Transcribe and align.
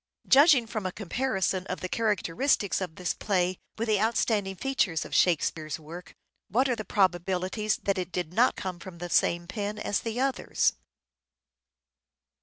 Judging 0.27 0.65
from 0.65 0.83
a 0.87 0.91
comparison 0.91 1.63
of 1.67 1.79
the 1.81 1.87
characteristics 1.87 2.81
of 2.81 2.95
this 2.95 3.13
play 3.13 3.59
with 3.77 3.87
the 3.87 4.01
outstanding 4.01 4.55
features 4.55 5.05
of 5.05 5.13
Shakespeare's 5.13 5.79
work, 5.79 6.15
what 6.49 6.67
are 6.67 6.75
the 6.75 6.83
probabilities 6.83 7.77
that 7.83 7.99
it 7.99 8.11
did 8.11 8.33
not 8.33 8.55
come 8.55 8.79
from 8.79 8.97
the 8.97 9.11
same 9.11 9.45
pen 9.45 9.77
as 9.77 9.99
the 9.99 10.19
others 10.19 10.73